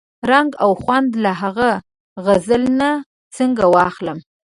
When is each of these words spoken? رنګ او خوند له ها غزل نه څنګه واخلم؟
رنګ 0.31 0.49
او 0.63 0.71
خوند 0.81 1.09
له 1.23 1.31
ها 1.41 1.51
غزل 2.25 2.63
نه 2.79 2.89
څنګه 3.35 3.63
واخلم؟ 3.75 4.17